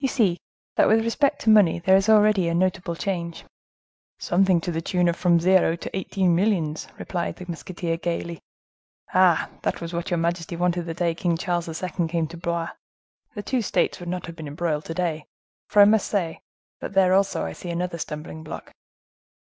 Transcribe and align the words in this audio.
"You 0.00 0.08
see 0.08 0.36
that, 0.76 0.86
with 0.86 1.02
respect 1.02 1.40
to 1.40 1.48
money, 1.48 1.78
there 1.78 1.96
is 1.96 2.10
already 2.10 2.46
a 2.46 2.52
notable 2.54 2.94
change." 2.94 3.46
"Something 4.18 4.60
to 4.60 4.70
the 4.70 4.82
tune 4.82 5.08
of 5.08 5.16
from 5.16 5.40
zero 5.40 5.76
to 5.76 5.96
eighteen 5.96 6.34
millions," 6.36 6.88
replied 6.98 7.36
the 7.36 7.46
musketeer 7.48 7.96
gayly. 7.96 8.42
"Ah! 9.14 9.48
that 9.62 9.80
was 9.80 9.94
what 9.94 10.10
your 10.10 10.18
majesty 10.18 10.56
wanted 10.56 10.82
the 10.82 10.92
day 10.92 11.14
King 11.14 11.38
Charles 11.38 11.82
II. 11.82 12.06
came 12.06 12.26
to 12.26 12.36
Blois. 12.36 12.68
The 13.34 13.42
two 13.42 13.62
states 13.62 13.98
would 13.98 14.10
not 14.10 14.26
have 14.26 14.36
been 14.36 14.46
embroiled 14.46 14.84
to 14.84 14.92
day; 14.94 15.24
for 15.70 15.80
I 15.80 15.86
must 15.86 16.06
say, 16.06 16.42
that 16.82 16.92
there 16.92 17.14
also 17.14 17.46
I 17.46 17.54
see 17.54 17.70
another 17.70 17.96
stumbling 17.96 18.42
block." 18.42 18.72